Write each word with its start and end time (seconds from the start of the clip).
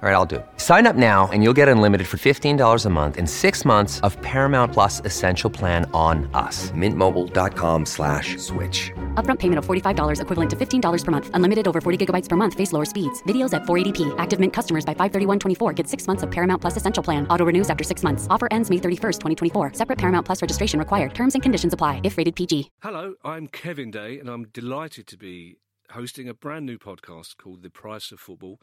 All 0.00 0.08
right, 0.08 0.14
I'll 0.14 0.24
do 0.24 0.36
it. 0.36 0.46
Sign 0.58 0.86
up 0.86 0.94
now 0.94 1.28
and 1.32 1.42
you'll 1.42 1.58
get 1.58 1.66
unlimited 1.66 2.06
for 2.06 2.18
$15 2.18 2.86
a 2.86 2.88
month 2.88 3.16
and 3.16 3.28
six 3.28 3.64
months 3.64 3.98
of 4.06 4.16
Paramount 4.22 4.72
Plus 4.72 5.02
Essential 5.04 5.50
Plan 5.50 5.90
on 5.92 6.30
us. 6.34 6.70
Mintmobile.com 6.70 7.84
slash 7.84 8.36
switch. 8.36 8.92
Upfront 9.16 9.40
payment 9.40 9.58
of 9.58 9.66
$45 9.66 10.20
equivalent 10.20 10.50
to 10.50 10.56
$15 10.56 11.04
per 11.04 11.10
month. 11.10 11.30
Unlimited 11.34 11.66
over 11.66 11.80
40 11.80 12.06
gigabytes 12.06 12.28
per 12.28 12.36
month. 12.36 12.54
Face 12.54 12.72
lower 12.72 12.84
speeds. 12.84 13.20
Videos 13.24 13.52
at 13.52 13.62
480p. 13.64 14.14
Active 14.18 14.38
Mint 14.38 14.52
customers 14.52 14.84
by 14.84 14.94
531.24 14.94 15.74
get 15.74 15.88
six 15.88 16.06
months 16.06 16.22
of 16.22 16.30
Paramount 16.30 16.60
Plus 16.60 16.76
Essential 16.76 17.02
Plan. 17.02 17.26
Auto 17.26 17.44
renews 17.44 17.68
after 17.68 17.82
six 17.82 18.04
months. 18.04 18.28
Offer 18.30 18.46
ends 18.52 18.70
May 18.70 18.76
31st, 18.78 19.18
2024. 19.18 19.72
Separate 19.72 19.98
Paramount 19.98 20.24
Plus 20.24 20.40
registration 20.42 20.78
required. 20.78 21.12
Terms 21.12 21.34
and 21.34 21.42
conditions 21.42 21.72
apply 21.72 22.02
if 22.04 22.16
rated 22.16 22.36
PG. 22.36 22.70
Hello, 22.82 23.14
I'm 23.24 23.48
Kevin 23.48 23.90
Day, 23.90 24.20
and 24.20 24.28
I'm 24.28 24.44
delighted 24.44 25.08
to 25.08 25.16
be 25.16 25.56
hosting 25.90 26.28
a 26.28 26.34
brand 26.34 26.66
new 26.66 26.78
podcast 26.78 27.36
called 27.36 27.64
The 27.64 27.70
Price 27.70 28.12
of 28.12 28.20
Football. 28.20 28.60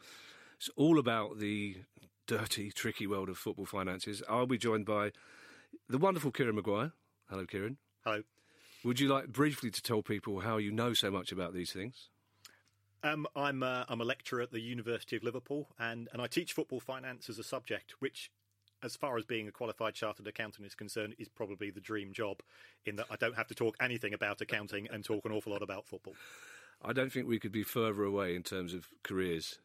It's 0.58 0.70
all 0.76 0.98
about 0.98 1.38
the 1.38 1.76
dirty, 2.26 2.70
tricky 2.70 3.06
world 3.06 3.28
of 3.28 3.38
football 3.38 3.66
finances. 3.66 4.22
I'll 4.28 4.46
be 4.46 4.58
joined 4.58 4.86
by 4.86 5.12
the 5.88 5.98
wonderful 5.98 6.30
Kieran 6.30 6.56
Maguire. 6.56 6.92
Hello, 7.28 7.44
Kieran. 7.44 7.76
Hello. 8.04 8.22
Would 8.84 9.00
you 9.00 9.08
like 9.08 9.28
briefly 9.28 9.70
to 9.70 9.82
tell 9.82 10.02
people 10.02 10.40
how 10.40 10.56
you 10.56 10.70
know 10.70 10.94
so 10.94 11.10
much 11.10 11.32
about 11.32 11.52
these 11.52 11.72
things? 11.72 12.08
Um, 13.02 13.26
I'm, 13.36 13.62
uh, 13.62 13.84
I'm 13.88 14.00
a 14.00 14.04
lecturer 14.04 14.40
at 14.40 14.50
the 14.50 14.60
University 14.60 15.16
of 15.16 15.22
Liverpool 15.22 15.68
and, 15.78 16.08
and 16.12 16.22
I 16.22 16.26
teach 16.26 16.52
football 16.52 16.80
finance 16.80 17.28
as 17.28 17.38
a 17.38 17.44
subject, 17.44 17.94
which, 17.98 18.30
as 18.82 18.96
far 18.96 19.18
as 19.18 19.24
being 19.24 19.48
a 19.48 19.52
qualified 19.52 19.94
chartered 19.94 20.26
accountant 20.26 20.66
is 20.66 20.74
concerned, 20.74 21.14
is 21.18 21.28
probably 21.28 21.70
the 21.70 21.80
dream 21.80 22.12
job 22.12 22.40
in 22.84 22.96
that 22.96 23.06
I 23.10 23.16
don't 23.16 23.36
have 23.36 23.48
to 23.48 23.54
talk 23.54 23.76
anything 23.80 24.14
about 24.14 24.40
accounting 24.40 24.88
and 24.90 25.04
talk 25.04 25.24
an 25.24 25.32
awful 25.32 25.52
lot 25.52 25.62
about 25.62 25.86
football. 25.86 26.14
I 26.82 26.92
don't 26.92 27.12
think 27.12 27.28
we 27.28 27.38
could 27.38 27.52
be 27.52 27.62
further 27.62 28.04
away 28.04 28.34
in 28.34 28.42
terms 28.42 28.74
of 28.74 28.88
careers. 29.02 29.58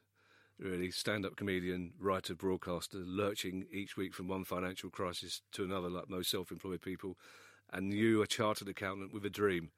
Really, 0.62 0.92
stand 0.92 1.26
up 1.26 1.36
comedian, 1.36 1.94
writer, 2.00 2.36
broadcaster, 2.36 3.00
lurching 3.00 3.66
each 3.72 3.98
week 3.98 4.14
from 4.14 4.28
one 4.28 4.44
financial 4.44 4.92
crisis 4.92 5.42
to 5.53 5.64
another, 5.64 5.90
like 5.90 6.08
most 6.08 6.30
self 6.30 6.52
employed 6.52 6.84
people. 6.84 7.18
And 7.73 7.92
you, 7.92 8.22
a 8.22 8.28
chartered 8.28 8.68
accountant 8.68 9.12
with 9.12 9.26
a 9.26 9.30
dream. 9.30 9.72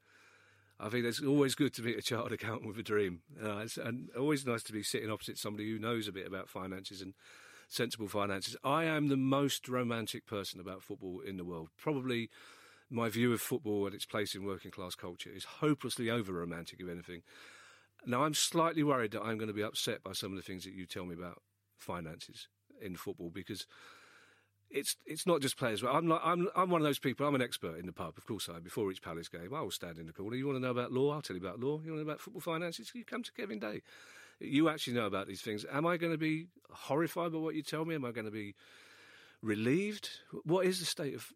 I 0.78 0.90
think 0.90 1.06
it's 1.06 1.22
always 1.22 1.54
good 1.54 1.72
to 1.74 1.82
be 1.82 1.94
a 1.94 2.02
chartered 2.02 2.32
accountant 2.32 2.68
with 2.68 2.78
a 2.78 2.82
dream. 2.82 3.20
Uh, 3.42 3.58
it's 3.58 3.78
and 3.78 4.10
always 4.18 4.44
nice 4.44 4.62
to 4.64 4.74
be 4.74 4.82
sitting 4.82 5.10
opposite 5.10 5.38
somebody 5.38 5.70
who 5.70 5.78
knows 5.78 6.06
a 6.06 6.12
bit 6.12 6.26
about 6.26 6.50
finances 6.50 7.00
and 7.00 7.14
sensible 7.66 8.08
finances. 8.08 8.54
I 8.62 8.84
am 8.84 9.08
the 9.08 9.16
most 9.16 9.68
romantic 9.68 10.26
person 10.26 10.60
about 10.60 10.82
football 10.82 11.20
in 11.20 11.38
the 11.38 11.44
world. 11.44 11.68
Probably 11.78 12.28
my 12.90 13.08
view 13.08 13.32
of 13.32 13.40
football 13.40 13.86
and 13.86 13.94
its 13.94 14.04
place 14.04 14.34
in 14.34 14.44
working 14.44 14.70
class 14.70 14.94
culture 14.94 15.30
is 15.34 15.44
hopelessly 15.44 16.10
over 16.10 16.32
romantic, 16.32 16.80
if 16.80 16.90
anything. 16.90 17.22
Now, 18.06 18.24
I'm 18.24 18.34
slightly 18.34 18.82
worried 18.82 19.12
that 19.12 19.22
I'm 19.22 19.38
going 19.38 19.48
to 19.48 19.54
be 19.54 19.62
upset 19.62 20.02
by 20.02 20.12
some 20.12 20.32
of 20.32 20.36
the 20.36 20.42
things 20.42 20.64
that 20.64 20.74
you 20.74 20.86
tell 20.86 21.06
me 21.06 21.14
about 21.14 21.42
finances 21.78 22.48
in 22.80 22.96
football 22.96 23.30
because 23.30 23.66
it's 24.70 24.96
it's 25.06 25.26
not 25.26 25.40
just 25.40 25.56
players. 25.56 25.82
I'm 25.82 26.08
like 26.08 26.20
I'm 26.24 26.48
I'm 26.56 26.70
one 26.70 26.80
of 26.80 26.84
those 26.84 26.98
people. 26.98 27.26
I'm 27.26 27.34
an 27.34 27.42
expert 27.42 27.78
in 27.78 27.86
the 27.86 27.92
pub, 27.92 28.14
of 28.16 28.26
course. 28.26 28.48
I 28.48 28.58
before 28.58 28.90
each 28.90 29.02
Palace 29.02 29.28
game, 29.28 29.54
I 29.54 29.60
will 29.60 29.70
stand 29.70 29.98
in 29.98 30.06
the 30.06 30.12
corner. 30.12 30.36
You 30.36 30.46
want 30.46 30.56
to 30.56 30.62
know 30.62 30.70
about 30.70 30.92
law? 30.92 31.12
I'll 31.12 31.22
tell 31.22 31.36
you 31.36 31.42
about 31.42 31.60
law. 31.60 31.80
You 31.84 31.92
want 31.92 32.00
to 32.00 32.04
know 32.04 32.10
about 32.10 32.20
football 32.20 32.40
finances? 32.40 32.90
You 32.94 33.04
come 33.04 33.22
to 33.22 33.32
Kevin 33.32 33.60
Day. 33.60 33.82
You 34.40 34.68
actually 34.68 34.94
know 34.94 35.06
about 35.06 35.28
these 35.28 35.42
things. 35.42 35.64
Am 35.70 35.86
I 35.86 35.96
going 35.96 36.12
to 36.12 36.18
be 36.18 36.48
horrified 36.70 37.32
by 37.32 37.38
what 37.38 37.54
you 37.54 37.62
tell 37.62 37.84
me? 37.84 37.94
Am 37.94 38.04
I 38.04 38.10
going 38.10 38.24
to 38.24 38.32
be 38.32 38.54
relieved? 39.42 40.10
What 40.42 40.66
is 40.66 40.80
the 40.80 40.86
state 40.86 41.14
of 41.14 41.32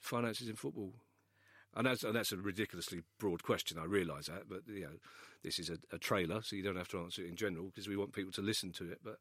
finances 0.00 0.48
in 0.48 0.56
football? 0.56 0.92
And 1.74 1.86
that's, 1.86 2.02
and 2.02 2.14
that's 2.14 2.32
a 2.32 2.36
ridiculously 2.36 3.02
broad 3.18 3.42
question. 3.42 3.78
I 3.78 3.84
realise 3.84 4.26
that, 4.26 4.48
but 4.48 4.62
you 4.66 4.82
know, 4.82 4.98
this 5.42 5.58
is 5.58 5.70
a, 5.70 5.78
a, 5.92 5.98
trailer, 5.98 6.42
so 6.42 6.56
you 6.56 6.62
don't 6.62 6.76
have 6.76 6.88
to 6.88 6.98
answer 6.98 7.22
it 7.22 7.28
in 7.28 7.36
general 7.36 7.66
because 7.66 7.88
we 7.88 7.96
want 7.96 8.12
people 8.12 8.32
to 8.32 8.42
listen 8.42 8.72
to 8.72 8.90
it. 8.90 8.98
But 9.04 9.18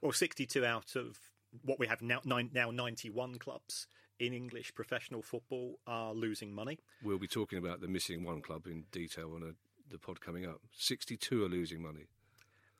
well, 0.00 0.12
sixty-two 0.12 0.64
out 0.64 0.94
of 0.96 1.18
what 1.64 1.78
we 1.78 1.86
have 1.86 2.02
now, 2.02 2.20
nine, 2.24 2.50
now 2.54 2.70
ninety-one 2.70 3.38
clubs 3.38 3.86
in 4.18 4.32
English 4.32 4.74
professional 4.74 5.22
football 5.22 5.78
are 5.86 6.14
losing 6.14 6.54
money. 6.54 6.78
We'll 7.02 7.18
be 7.18 7.26
talking 7.26 7.58
about 7.58 7.80
the 7.80 7.88
missing 7.88 8.22
one 8.22 8.42
club 8.42 8.66
in 8.66 8.84
detail 8.92 9.32
on 9.34 9.42
a, 9.42 9.52
the 9.90 9.98
pod 9.98 10.20
coming 10.20 10.46
up. 10.46 10.60
Sixty-two 10.72 11.44
are 11.44 11.48
losing 11.48 11.82
money, 11.82 12.06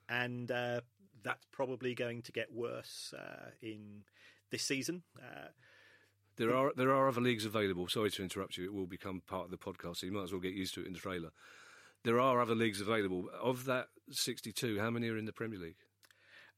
and 0.09 0.51
uh, 0.51 0.81
that's 1.23 1.47
probably 1.51 1.95
going 1.95 2.23
to 2.23 2.33
get 2.33 2.53
worse 2.53 3.13
uh, 3.19 3.51
in 3.61 4.05
this 4.51 4.63
season. 4.63 5.03
Uh, 5.19 5.49
there 6.41 6.57
are 6.57 6.73
there 6.75 6.91
are 6.91 7.07
other 7.07 7.21
leagues 7.21 7.45
available. 7.45 7.87
Sorry 7.87 8.11
to 8.13 8.23
interrupt 8.23 8.57
you. 8.57 8.65
It 8.65 8.73
will 8.73 8.87
become 8.87 9.21
part 9.27 9.45
of 9.45 9.51
the 9.51 9.59
podcast, 9.59 9.99
so 9.99 10.07
you 10.07 10.13
might 10.13 10.23
as 10.23 10.33
well 10.33 10.41
get 10.41 10.55
used 10.55 10.73
to 10.75 10.81
it 10.81 10.87
in 10.87 10.95
the 10.95 10.99
trailer. 10.99 11.31
There 12.03 12.19
are 12.19 12.41
other 12.41 12.55
leagues 12.55 12.81
available. 12.81 13.29
Of 13.43 13.67
that 13.67 13.89
62, 14.11 14.81
how 14.81 14.89
many 14.89 15.11
are 15.11 15.19
in 15.19 15.27
the 15.27 15.35
Premier 15.35 15.59
League? 15.59 15.77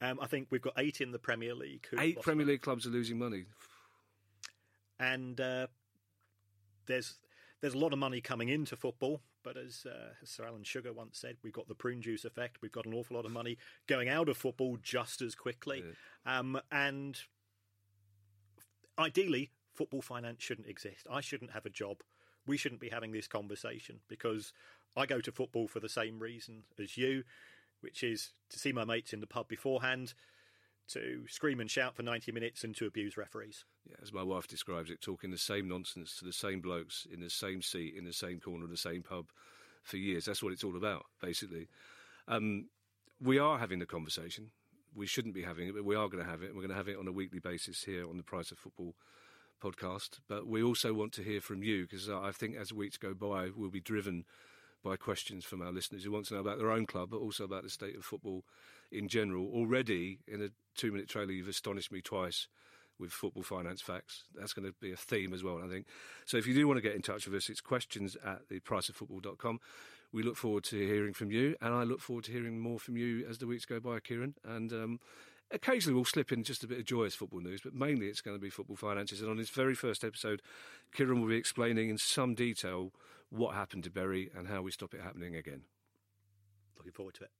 Um, 0.00 0.20
I 0.22 0.28
think 0.28 0.46
we've 0.50 0.62
got 0.62 0.74
eight 0.78 1.00
in 1.00 1.10
the 1.10 1.18
Premier 1.18 1.56
League. 1.56 1.88
Eight 1.98 2.20
Premier 2.22 2.44
money. 2.44 2.52
League 2.52 2.62
clubs 2.62 2.86
are 2.86 2.90
losing 2.90 3.18
money, 3.18 3.46
and 5.00 5.40
uh, 5.40 5.66
there's 6.86 7.18
there's 7.60 7.74
a 7.74 7.78
lot 7.78 7.92
of 7.92 7.98
money 7.98 8.20
coming 8.20 8.50
into 8.50 8.76
football. 8.76 9.20
But 9.42 9.56
as, 9.56 9.84
uh, 9.84 10.10
as 10.22 10.30
Sir 10.30 10.46
Alan 10.46 10.62
Sugar 10.62 10.92
once 10.92 11.18
said, 11.18 11.38
we've 11.42 11.52
got 11.52 11.66
the 11.66 11.74
prune 11.74 12.00
juice 12.00 12.24
effect. 12.24 12.58
We've 12.62 12.70
got 12.70 12.86
an 12.86 12.94
awful 12.94 13.16
lot 13.16 13.26
of 13.26 13.32
money 13.32 13.58
going 13.88 14.08
out 14.08 14.28
of 14.28 14.36
football 14.36 14.78
just 14.80 15.20
as 15.20 15.34
quickly, 15.34 15.82
yeah. 15.84 16.38
um, 16.38 16.60
and 16.70 17.18
ideally, 18.96 19.50
football 19.82 20.00
finance 20.00 20.40
shouldn't 20.40 20.68
exist. 20.68 21.08
I 21.10 21.20
shouldn't 21.20 21.50
have 21.50 21.66
a 21.66 21.70
job. 21.70 22.02
We 22.46 22.56
shouldn't 22.56 22.80
be 22.80 22.90
having 22.90 23.10
this 23.10 23.26
conversation 23.26 23.98
because 24.08 24.52
I 24.96 25.06
go 25.06 25.20
to 25.20 25.32
football 25.32 25.66
for 25.66 25.80
the 25.80 25.88
same 25.88 26.20
reason 26.20 26.62
as 26.80 26.96
you, 26.96 27.24
which 27.80 28.04
is 28.04 28.30
to 28.50 28.60
see 28.60 28.72
my 28.72 28.84
mates 28.84 29.12
in 29.12 29.18
the 29.18 29.26
pub 29.26 29.48
beforehand, 29.48 30.14
to 30.90 31.24
scream 31.28 31.58
and 31.58 31.68
shout 31.68 31.96
for 31.96 32.04
90 32.04 32.30
minutes, 32.30 32.62
and 32.62 32.76
to 32.76 32.86
abuse 32.86 33.16
referees. 33.16 33.64
Yeah, 33.84 33.96
as 34.00 34.12
my 34.12 34.22
wife 34.22 34.46
describes 34.46 34.88
it, 34.88 35.00
talking 35.00 35.32
the 35.32 35.38
same 35.38 35.66
nonsense 35.68 36.16
to 36.18 36.24
the 36.24 36.32
same 36.32 36.60
blokes 36.60 37.04
in 37.12 37.18
the 37.18 37.30
same 37.30 37.60
seat, 37.60 37.94
in 37.98 38.04
the 38.04 38.12
same 38.12 38.38
corner 38.38 38.62
of 38.62 38.70
the 38.70 38.76
same 38.76 39.02
pub 39.02 39.30
for 39.82 39.96
years. 39.96 40.26
That's 40.26 40.44
what 40.44 40.52
it's 40.52 40.62
all 40.62 40.76
about, 40.76 41.06
basically. 41.20 41.66
Um, 42.28 42.68
we 43.20 43.40
are 43.40 43.58
having 43.58 43.80
the 43.80 43.86
conversation. 43.86 44.52
We 44.94 45.08
shouldn't 45.08 45.34
be 45.34 45.42
having 45.42 45.66
it, 45.66 45.74
but 45.74 45.84
we 45.84 45.96
are 45.96 46.08
going 46.08 46.22
to 46.22 46.30
have 46.30 46.44
it. 46.44 46.54
We're 46.54 46.60
going 46.60 46.68
to 46.68 46.76
have 46.76 46.88
it 46.88 46.98
on 46.98 47.08
a 47.08 47.12
weekly 47.12 47.40
basis 47.40 47.82
here 47.82 48.08
on 48.08 48.16
the 48.16 48.22
Price 48.22 48.52
of 48.52 48.58
Football 48.58 48.94
podcast, 49.62 50.18
but 50.28 50.46
we 50.46 50.62
also 50.62 50.92
want 50.92 51.12
to 51.14 51.22
hear 51.22 51.40
from 51.40 51.62
you 51.62 51.82
because 51.82 52.08
I 52.08 52.32
think 52.32 52.56
as 52.56 52.72
weeks 52.72 52.96
go 52.96 53.14
by, 53.14 53.50
we'll 53.54 53.70
be 53.70 53.80
driven 53.80 54.24
by 54.82 54.96
questions 54.96 55.44
from 55.44 55.62
our 55.62 55.72
listeners 55.72 56.04
who 56.04 56.10
want 56.10 56.26
to 56.26 56.34
know 56.34 56.40
about 56.40 56.58
their 56.58 56.70
own 56.70 56.86
club, 56.86 57.10
but 57.10 57.18
also 57.18 57.44
about 57.44 57.62
the 57.62 57.70
state 57.70 57.96
of 57.96 58.04
football 58.04 58.44
in 58.90 59.08
general. 59.08 59.46
Already, 59.46 60.18
in 60.26 60.42
a 60.42 60.48
two 60.76 60.90
minute 60.90 61.08
trailer, 61.08 61.32
you've 61.32 61.48
astonished 61.48 61.92
me 61.92 62.00
twice 62.00 62.48
with 62.98 63.12
football 63.12 63.42
finance 63.42 63.80
facts. 63.80 64.24
That's 64.34 64.52
going 64.52 64.66
to 64.66 64.74
be 64.80 64.92
a 64.92 64.96
theme 64.96 65.32
as 65.32 65.42
well, 65.42 65.60
I 65.64 65.68
think. 65.68 65.86
So 66.26 66.36
if 66.36 66.46
you 66.46 66.54
do 66.54 66.66
want 66.66 66.78
to 66.78 66.82
get 66.82 66.94
in 66.94 67.02
touch 67.02 67.26
with 67.26 67.34
us, 67.34 67.48
it's 67.48 67.60
questions 67.60 68.16
at 68.24 68.48
thepriceoffootball.com. 68.48 69.60
We 70.12 70.22
look 70.22 70.36
forward 70.36 70.64
to 70.64 70.76
hearing 70.76 71.14
from 71.14 71.30
you, 71.30 71.56
and 71.60 71.72
I 71.72 71.84
look 71.84 72.00
forward 72.00 72.24
to 72.24 72.32
hearing 72.32 72.60
more 72.60 72.78
from 72.78 72.96
you 72.96 73.26
as 73.28 73.38
the 73.38 73.46
weeks 73.46 73.64
go 73.64 73.80
by, 73.80 73.98
Kieran. 74.00 74.34
And 74.44 74.72
um, 74.72 75.00
Occasionally 75.52 75.94
we'll 75.94 76.06
slip 76.06 76.32
in 76.32 76.44
just 76.44 76.64
a 76.64 76.66
bit 76.66 76.78
of 76.78 76.86
joyous 76.86 77.14
football 77.14 77.40
news, 77.40 77.60
but 77.62 77.74
mainly 77.74 78.06
it's 78.06 78.22
going 78.22 78.36
to 78.36 78.40
be 78.40 78.48
football 78.48 78.76
finances. 78.76 79.20
And 79.20 79.30
on 79.30 79.36
his 79.36 79.50
very 79.50 79.74
first 79.74 80.02
episode, 80.02 80.40
Kieran 80.94 81.20
will 81.20 81.28
be 81.28 81.36
explaining 81.36 81.90
in 81.90 81.98
some 81.98 82.34
detail 82.34 82.92
what 83.28 83.54
happened 83.54 83.84
to 83.84 83.90
Bury 83.90 84.30
and 84.34 84.48
how 84.48 84.62
we 84.62 84.70
stop 84.70 84.94
it 84.94 85.02
happening 85.02 85.36
again. 85.36 85.62
Looking 86.76 86.92
forward 86.92 87.14
to 87.14 87.24
it. 87.24 87.30